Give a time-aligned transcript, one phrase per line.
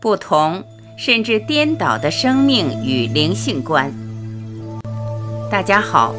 [0.00, 0.64] 不同
[0.96, 3.92] 甚至颠倒的生命与灵性观。
[5.50, 6.14] 大家好，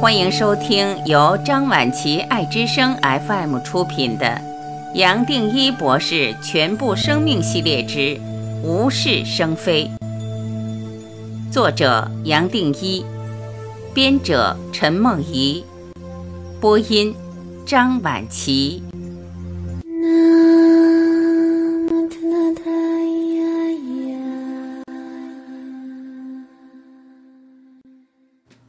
[0.00, 4.26] 欢迎收听由张晚琪爱之声 FM 出品的
[4.94, 8.18] 《杨定一博士全部生命系列之
[8.64, 9.90] 无事生非》，
[11.52, 13.04] 作者杨定一，
[13.92, 15.62] 编者陈梦怡，
[16.58, 17.14] 播音
[17.66, 18.82] 张晚琪。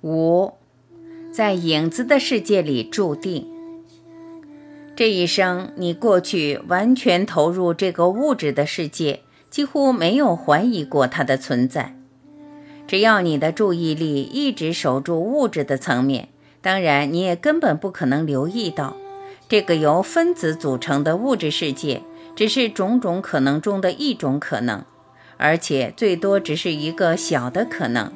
[0.09, 0.53] 五，
[1.31, 3.45] 在影子的世界里注定。
[4.95, 11.95] 这一生，你过去完全投入这个物质的世界，几乎没有怀疑过它的存在。
[12.87, 16.29] 只要你的注意力一直守住物质的层面，
[16.59, 18.97] 当然你也根本不可能留意到，
[19.47, 22.01] 这个由分子组成的物质世界
[22.35, 24.83] 只是种种可能中的一种可能，
[25.37, 28.11] 而且最多只是一个小的可能。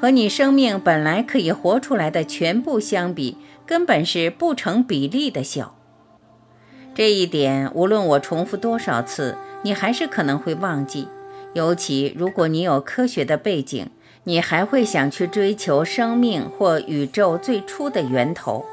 [0.00, 5.74] 和你生命本来可以活出来的全部相比，根本是不成比例的小。
[6.94, 11.08] 这一点，无论我重复多少次，你还是可能会忘记。
[11.54, 13.90] 尤其如果你有科学的背景，
[14.24, 18.64] 你还会想去追求生命或宇宙最初的源头。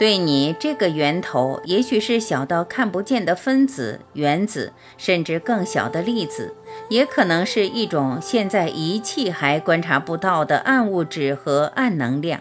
[0.00, 6.54] 对你，这个源头也许是小到看不见的分子、原子，甚至更小的粒子，
[6.88, 12.40] 也可能是一种现在仪器还观察不到的暗物质和暗能量。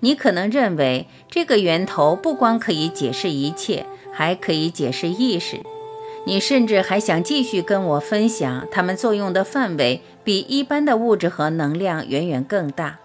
[0.00, 5.60] 你可能认为这个源头不光可以解释一切，还可以解释意识。
[6.26, 12.98] 你甚至还想继续跟我分享，它们作用的范围比一般的物质和能量远远更大。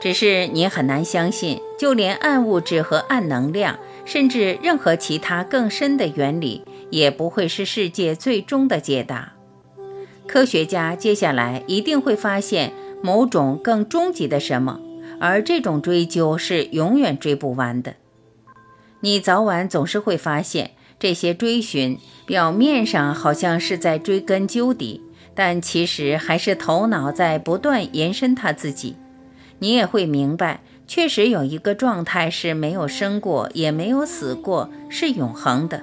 [0.00, 9.32] 只是你很难相信，就连暗物质和暗能量，甚至任何其他更深的原理，也不会是世界最终的解答。
[10.26, 14.80] 科学家接下来一定会发现某种更终极的什么，
[15.18, 17.94] 而这种追究是永远追不完的。
[19.00, 25.02] 你早晚总是会发现，这些追寻表面上好像是在追根究底，
[25.34, 28.96] 但其实还是头脑在不断延伸它自己。
[29.60, 35.82] 你也会明白，确实有一个状态是没有生过，也没有死过，是永恒的。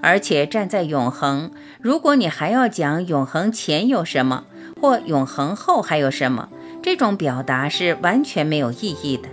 [0.00, 4.44] 而且站在永恒，如果你还要讲永恒前有什么，
[4.80, 6.48] 或永恒后还有什么，
[6.80, 9.28] 这种表达是完全没有意义的。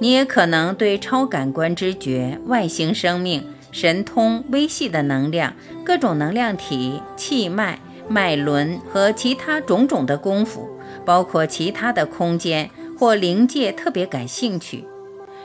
[0.00, 5.52] 你也可能对超感官知觉、外星生命、神通、微细的能量、
[5.84, 7.78] 各种能量体、气脉、
[8.08, 10.68] 脉轮和其他种种的功夫。
[11.08, 14.84] 包括其他的空间或灵界特别感兴趣，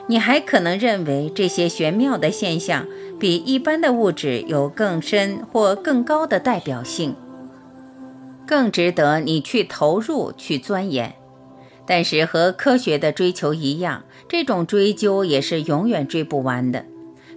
[0.07, 2.85] 你还可能认为这些玄妙的现象
[3.17, 7.15] 比一般的物质有更深或更高的代表性，
[8.45, 11.13] 更值得你去投入去钻研。
[11.87, 16.83] 但是和科学的追求一样，这种追究也是永远追不完的，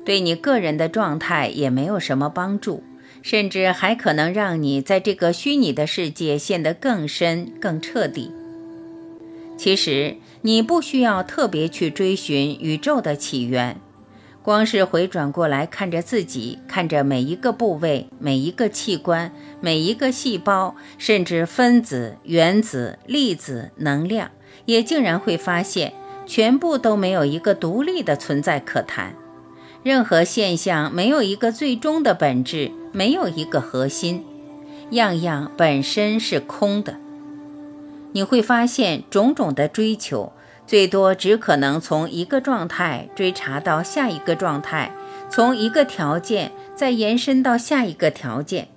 [0.04, 2.82] 对你个人的状态也没有什么帮助。
[3.26, 8.30] 甚至还可能让你在这个虚拟的世界陷得更深、更彻底。
[9.58, 13.80] 其实你不需要特别去追寻宇宙的起源，
[14.44, 24.30] 光是回转过来看着自己，看着每一个部位、每一个器官、每一个细胞，甚至分子、原子、粒子、能量，
[24.66, 25.92] 也竟然会发现，
[26.26, 29.16] 全部都没有一个独立的存在可谈。
[29.82, 34.24] 任何现象没有一个最终的本质，没有一个核心，
[34.92, 36.96] 样样本身是空的。
[38.12, 40.32] 你会发现，种种的追求，
[40.66, 44.92] 最多只可能从一个状态追查到下一个状态，
[45.28, 48.68] 从一个条件再延伸到下一个条件，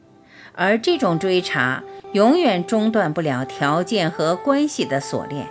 [0.54, 1.82] 而这种追查
[2.12, 5.48] 永远中断不了条件和关系的锁链。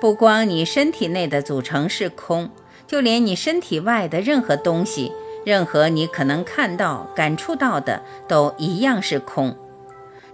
[0.00, 2.48] 不光你身体内的组成是空。
[2.84, 5.12] 就连你身体外的任何东西，
[5.44, 9.56] 任何你可能看到、感触到的，都一样是空。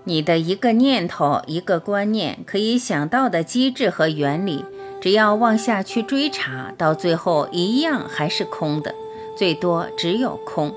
[0.04, 4.64] 你的一个念头、一个观念，可以想到的机制和原理，
[5.00, 8.94] 只要往下去追查，到最后一样还是空的，
[9.36, 10.74] 最多只有空。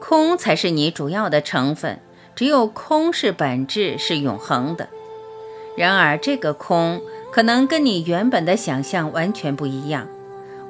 [0.00, 2.00] 空才是你主要的成分，
[2.36, 4.88] 只有空是本质，是永恒的。
[5.76, 7.00] 然而，这个空
[7.32, 10.06] 可能跟你原本的想象完全不一样。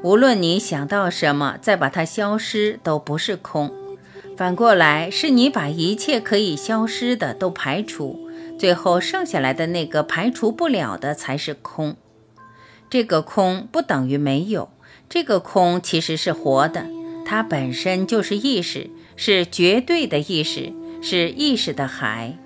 [0.02, 3.72] 无论你想到什么，再把它消失，都不是空。
[4.36, 11.96] 反过来，是你把一切可以消失的都排除，最后剩下来的那个排除不了的才是空。
[12.88, 14.70] 这个空不等于没有，
[15.08, 16.86] 这个空其实是活的，
[17.26, 20.72] 它本身就是意识，是绝对的意识，
[21.02, 22.38] 是意识的海，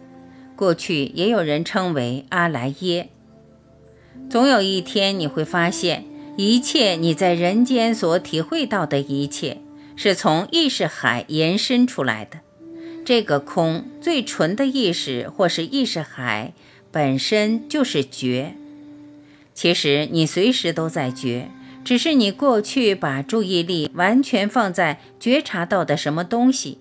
[0.57, 3.11] 过去也有人称为阿莱耶。
[4.31, 6.07] 总有一天你会发现，
[6.37, 9.59] 一切你在人间所体会到的一切，
[9.97, 12.39] 是从意识海延伸出来的。
[13.05, 16.55] 这个空最纯的意识，或是意识海，
[16.91, 18.55] 本身就是觉。
[19.53, 21.51] 其实你随时都在觉，
[21.85, 26.79] 只是你过去把注意力完全放在觉察到的什么东西。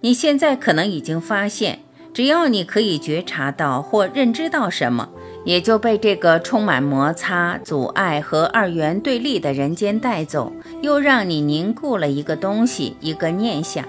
[0.00, 1.80] 你现在可能已经发现，
[2.14, 5.10] 只要你可以觉察到或认知到什么。
[5.44, 10.52] 也就被这个充满摩擦、阻碍和二元对立的人间带走，
[10.82, 13.84] 又让你凝固了一个东西，一个念想。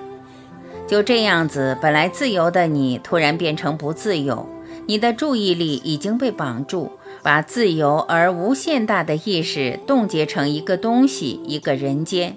[0.88, 4.48] 就这样子，本来自由的你，突然变成不自由。
[4.86, 6.92] 你的注意力已经被绑住，
[7.22, 12.36] 把自由而无限大的意识冻结成一个东西，一个人间。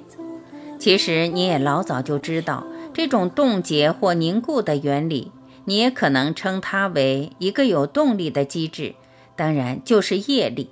[0.78, 5.32] 其实你也老早就知道这种冻结或凝固的原理，
[5.64, 8.94] 你也可能称它为一个有动力的机制。
[9.36, 10.70] 当然，就是业力。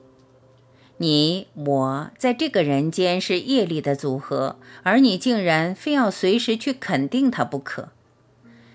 [0.96, 7.90] 你我在这个人间是业力的组合，而你竟然非要随时去肯定它不可。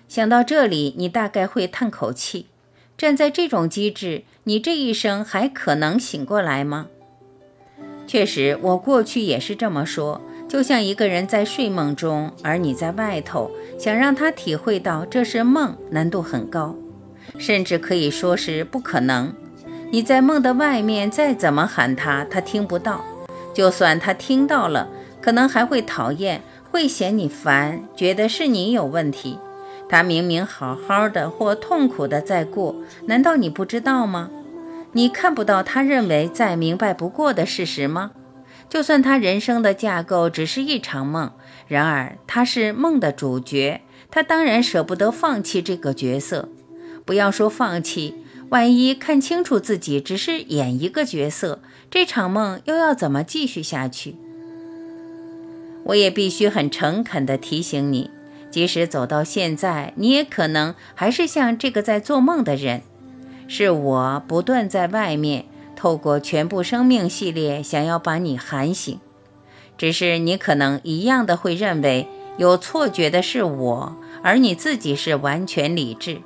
[0.06, 2.46] 想到这里，你大概会叹口气。
[2.98, 6.88] 站在这种机制，你这一生还可能醒过来吗？
[8.06, 10.20] 确实，我过去也是这么说。
[10.46, 16.76] 就像一个人在睡梦中，而你在外头，想让他体会到这是梦，难度很高，
[17.38, 19.32] 甚至可以说是不可能。
[19.92, 23.00] 你在梦的外面再怎么喊他，他听不到；
[23.52, 24.88] 就算他听到了，
[25.20, 29.38] 可能还会讨厌，会嫌你烦，觉得是你有问题。
[29.88, 32.76] 他明明好好的或痛苦的在过，
[33.06, 34.30] 难道你不知道吗？
[34.92, 38.12] 你看不到他认为再明白不过的事实吗？
[38.68, 41.32] 就算他人生的架构只是一场梦，
[41.66, 46.48] 然而他是梦的主角，他当然舍不得放弃这个角色。
[47.04, 48.14] 不要说放弃。
[48.50, 54.16] 万一看清楚自己只是演一个角色，这场梦又要怎么继续下去？
[55.84, 58.10] 我也必须很诚恳地提醒你，
[58.50, 62.82] 即使走到现在，你也可能还是像这个在做梦的人。
[63.46, 65.44] 是我不断在外面
[65.76, 68.98] 透过全部生命系列想要把你喊醒，
[69.78, 76.20] 只是你可能一样的会认为有错觉的是我，而你自己是完全理智。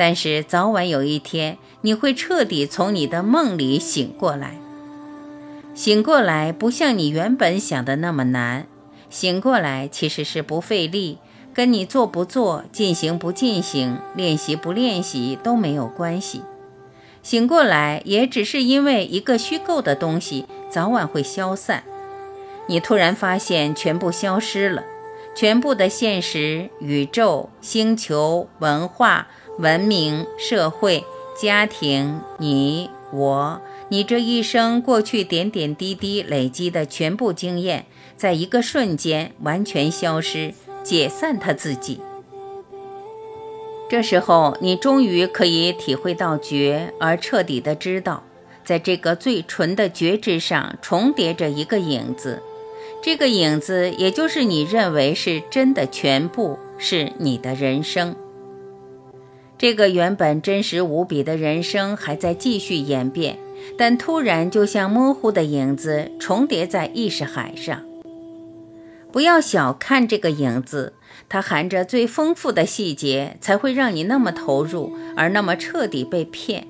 [0.00, 4.54] 但是早晚有一天，你会彻底从你的梦里醒过来。
[5.74, 8.66] 醒过来不像你原本想的那么难。
[9.10, 11.18] 醒过来其实是不费力，
[11.52, 16.40] 跟你做不做、进行不进行、练习不练习都没有关系。
[17.22, 21.84] 醒过来也只是因为一个虚构的东西早晚会消散。
[22.68, 24.82] 你突然发现全部消失了，
[25.34, 29.28] 全部的现实、宇宙、星球、文化。
[29.60, 31.04] 文明、社会、
[31.38, 33.60] 家庭，你我，
[33.90, 37.84] 你这一生过去点点滴滴累积的全部经验，
[38.16, 42.00] 在一个瞬间完全消失，解散他自己。
[43.90, 48.22] 这时候，你终于可以体会到觉，而彻底的知道，
[48.64, 52.42] 在这个最纯的觉知上重叠着一个影子，
[53.02, 58.16] 这个影子也就是你认为是真的全部，是你的人生。
[59.60, 63.38] 这个原本真实无比的人生还在继续演变，
[63.76, 67.82] 但突然就像模糊的影子重叠在意识海上。
[69.12, 70.94] 不要小看这个影子，
[71.28, 76.66] 它含着最丰富的细节，才会让你那么投入，而那么彻底被骗。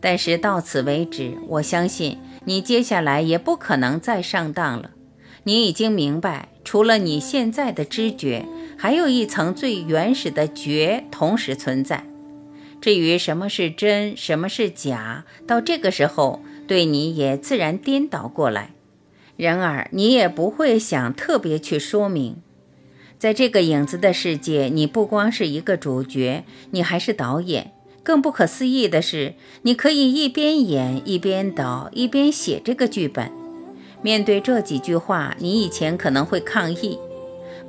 [0.00, 4.92] 但是到此为止，我相信你接下来也不可能再上当了。
[5.42, 8.46] 你已经明白，除了你现在的知觉。
[8.80, 12.04] 还有一层最原始的觉同时存在。
[12.80, 18.70] 至于什么是真，什么是假，到这个时候对你也自然颠倒过来。
[19.36, 22.36] 然而你也不会想特别去说明，
[23.18, 27.72] 在这个影子的世界，你不光是一个主角，你还是导演。
[28.04, 33.30] 更不可思议的是，你可以一边演一边导一边写这个剧本。
[34.02, 36.96] 面对这几句话，你以前可能会抗议。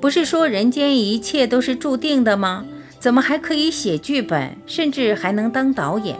[0.01, 2.65] 不是说人间一切都是注定的吗？
[2.99, 6.17] 怎么还可以写剧本，甚至还能当导演？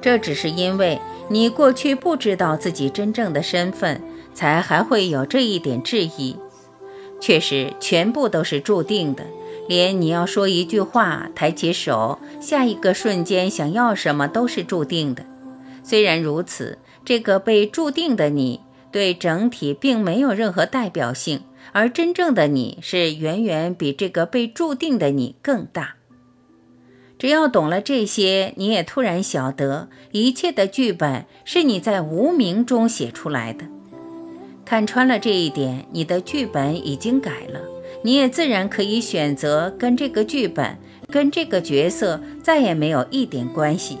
[0.00, 4.00] 这只是因为你过去不知道自己真正的身份，
[4.32, 6.36] 才还会有这一点质疑。
[7.20, 9.24] 确实，全部都是注定的，
[9.68, 15.24] 连你要说一句话、抬起手，下一个瞬间想要什么都是注定的。
[15.82, 18.60] 虽然如此，这个被注定的你。
[18.92, 25.96] 对整体并没有任何代表性，而真正的你是远远比这个被注定的你更大。
[27.18, 33.66] 只要懂了这些，你也突然晓得，一切的剧本是你在无名中写出来的。
[34.64, 37.60] 看穿了这一点，你的剧本已经改了，
[38.02, 43.98] 你也自然可以选择跟这个剧本、跟这个角色再也没有一点关系。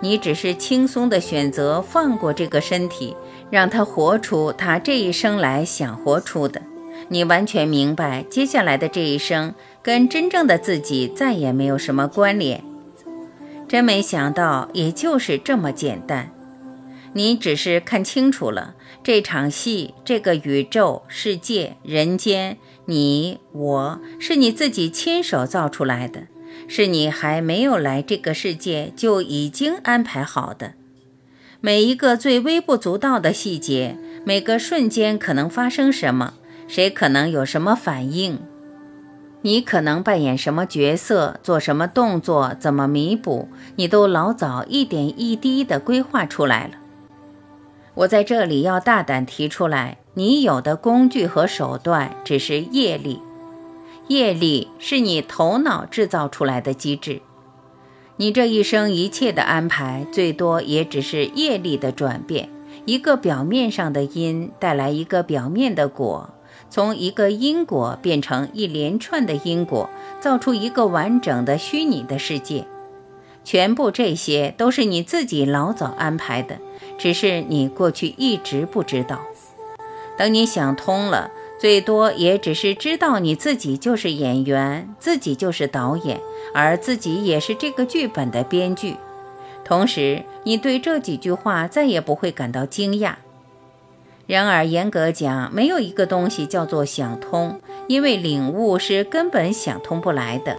[0.00, 3.16] 你只是轻松地选择放过这个身体，
[3.50, 6.60] 让他活出他这一生来想活出的。
[7.08, 9.54] 你完全明白，接下来的这一生。
[9.80, 12.62] 跟真正的自己再也没有什么关联，
[13.66, 16.30] 真没想到，也就是这么简单。
[17.14, 26.24] 你只是看清楚了这场戏，这个宇宙、世界、人间，你我是你自己亲手造出来的，
[26.66, 30.74] 是你还没有来这个世界就已经安排好的。
[31.62, 33.96] 每一个最微不足道的细节，
[34.26, 36.34] 每个瞬间可能发生什么，
[36.68, 38.38] 谁可能有什么反应。
[39.42, 46.74] 你可能扮演什么角色，做什么动作，怎么弥补，你都老早一点一滴的规划出来了。
[47.94, 53.20] 我在这里要大胆提出来，你有的工具和手段只是业力，
[54.08, 57.22] 业力是你头脑制造出来的机制。
[58.16, 62.48] 你这一生一切的安排，最多也只是业力的转变，
[62.84, 66.30] 一个表面上的因带来一个表面的果。
[66.70, 69.88] 从一个因果变成一连串的因果，
[70.20, 72.64] 造出一个完整的虚拟的世界。
[73.44, 76.58] 全部这些都是你自己老早安排的，
[76.98, 79.20] 只是你过去一直不知道。
[80.18, 86.20] 等你想通了，最多也只是知道你自己就是演员，自己就是导演，
[86.52, 88.96] 而自己也是这个剧本的编剧。
[89.64, 93.14] 同时，你对这几句话再也不会感到惊讶。
[94.28, 100.58] 然而，严格讲，没有一个东西叫做想通，因为领悟是根本想通不来的。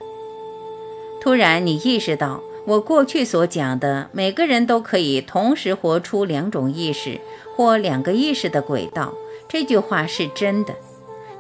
[1.22, 7.20] 突然，你意识到，我过去所讲的，每个人都可以同时活出两种意识
[7.56, 9.14] 或两个意识的轨道，
[9.48, 10.74] 这句话是真的。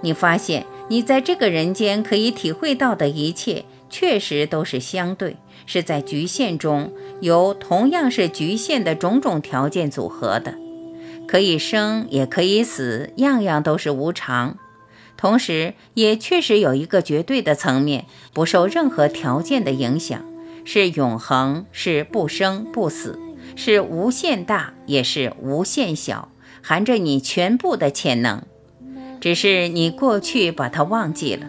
[0.02, 10.54] 你发现，你在这个人间可以体会到的一切，确实都是相对，是在局限中由同样是局限的种种条件组合的。
[11.30, 14.58] 可以生，也可以死，样样都是无常。
[15.16, 20.26] 同时，也确实有一个绝对的层面，不受任何条件的影响，
[20.66, 23.20] 是永恒，是不生不死，
[23.56, 26.30] 是无限大，也是无限小，
[26.64, 28.42] 含着你全部的潜能。
[29.22, 31.48] 只是你过去把它忘记了。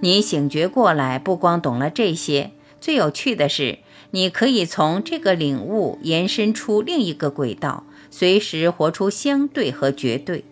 [0.00, 3.80] 你醒觉过来，不光懂了这些，最有趣的是，
[4.12, 7.84] 你可以从这个领悟延伸出另一个轨道。
[8.10, 10.44] 随时活出相对和绝对，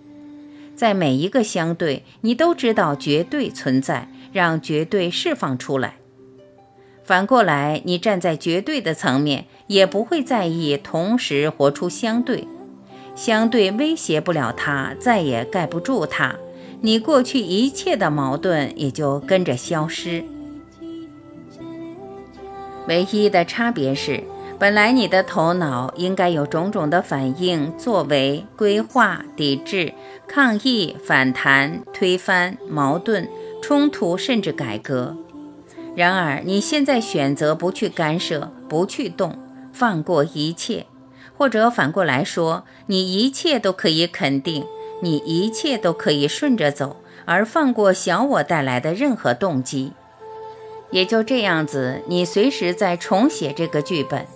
[0.74, 5.96] 在每一个相对，你都知道绝对存在，让绝对释放出来。
[7.04, 12.46] 反过来，你站在绝对的层面，也不会在意同时活出相对，
[13.14, 16.36] 相对威胁不了它，再也盖不住它，
[16.80, 20.24] 你过去一切的矛盾也就跟着消失。
[22.88, 24.22] 唯一的差别是。
[24.58, 29.92] 本来你的头脑应该有种种的反应、作为、规划、抵制、
[30.26, 33.28] 抗议、反弹、推翻、矛盾、
[33.62, 35.14] 冲突，甚至改革。
[35.94, 39.38] 然而你现在选择不去干涉、不去动，
[39.74, 40.86] 放过一切，
[41.36, 44.64] 或者反过来说，你一切都可以肯定，
[45.02, 46.96] 你一切都可以顺着走，
[47.26, 49.92] 而放过小我带来的任何动机。
[50.90, 54.26] 也就这样子，你随时在重写这个剧本。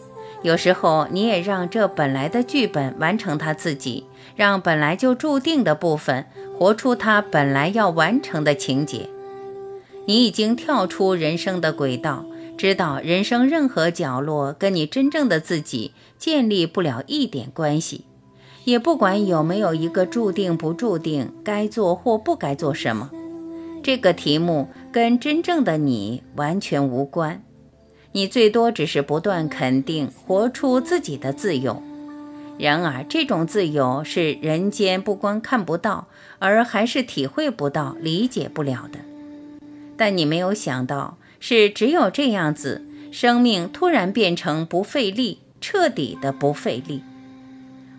[0.42, 4.06] 有时候，你也让这本来的剧本完成它自己，
[4.36, 6.24] 让本来就注定的部分
[6.58, 9.08] 活出它本来要完成的情节。
[10.06, 12.24] 你已经跳出人生的轨道，
[12.56, 18.06] 知道人生任何角落跟你真正的自己建立不了一点关系，
[18.64, 23.10] 也不管有没有一个注定不注定，该做或不该做什么，
[23.82, 27.42] 这个题目跟真正的你完全无关。
[28.12, 31.82] 你最多只是不断肯定，活出自己的自由。
[32.58, 38.98] 然而，这种自由是人间不光看不到，而还是体会不到、理解不了的。
[39.96, 47.02] 但你没有想到，是只有这样子，生命突然变成不费力，彻底的不费力。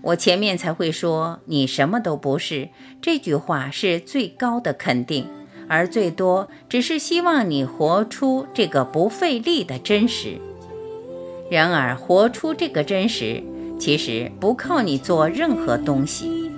[0.01, 2.69] 我前面才会说你什么都不是，
[3.01, 5.25] 这句话是最高的肯定。
[5.71, 10.37] 而最多只是希望你活出这个不费力的真实。
[11.49, 13.41] 然而，活出这个真实，
[13.79, 16.50] 其实不靠你做任何东西。